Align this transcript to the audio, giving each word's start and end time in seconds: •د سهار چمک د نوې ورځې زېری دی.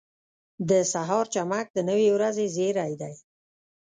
•د 0.69 0.71
سهار 0.93 1.25
چمک 1.33 1.65
د 1.71 1.77
نوې 1.89 2.07
ورځې 2.15 2.45
زېری 2.55 2.93
دی. 3.01 3.13